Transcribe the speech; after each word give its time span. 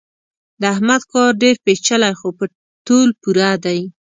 د 0.61 0.63
احمد 0.73 1.01
کار 1.11 1.31
ډېر 1.41 1.55
پېچلی 1.65 2.13
خو 2.19 2.29
په 2.37 2.45
تول 2.87 3.09
پوره 3.21 3.51
دی. 3.65 3.79